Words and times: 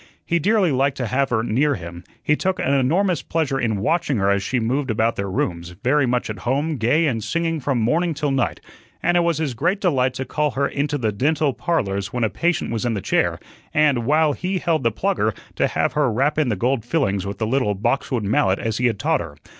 He 0.25 0.39
dearly 0.39 0.71
liked 0.71 0.97
to 0.97 1.05
have 1.05 1.29
her 1.29 1.43
near 1.43 1.75
him, 1.75 2.03
he 2.23 2.35
took 2.35 2.57
an 2.57 2.73
enormous 2.73 3.21
pleasure 3.21 3.59
in 3.59 3.77
watching 3.81 4.17
her 4.17 4.31
as 4.31 4.41
she 4.41 4.59
moved 4.59 4.89
about 4.89 5.15
their 5.15 5.29
rooms, 5.29 5.75
very 5.83 6.07
much 6.07 6.27
at 6.27 6.39
home, 6.39 6.77
gay 6.77 7.05
and 7.05 7.23
singing 7.23 7.59
from 7.59 7.79
morning 7.79 8.15
till 8.15 8.31
night; 8.31 8.61
and 9.03 9.15
it 9.15 9.19
was 9.19 9.37
his 9.37 9.53
great 9.53 9.79
delight 9.79 10.15
to 10.15 10.25
call 10.25 10.49
her 10.57 10.67
into 10.67 10.97
the 10.97 11.11
"Dental 11.11 11.53
Parlors" 11.53 12.11
when 12.11 12.23
a 12.23 12.31
patient 12.31 12.71
was 12.71 12.83
in 12.83 12.95
the 12.95 12.99
chair 13.01 13.37
and, 13.75 13.99
while 14.07 14.33
he 14.33 14.57
held 14.57 14.81
the 14.81 14.91
plugger, 14.91 15.35
to 15.55 15.67
have 15.67 15.93
her 15.93 16.11
rap 16.11 16.39
in 16.39 16.49
the 16.49 16.55
gold 16.55 16.83
fillings 16.83 17.27
with 17.27 17.37
the 17.37 17.45
little 17.45 17.75
box 17.75 18.09
wood 18.09 18.23
mallet 18.23 18.57
as 18.57 18.79
he 18.79 18.87
had 18.87 18.97
taught 18.97 19.21
her. 19.21 19.35